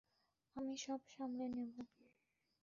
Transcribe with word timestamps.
আমি 0.55 0.73
সব 0.77 1.01
সামলে 1.13 1.45
নেব। 1.49 1.73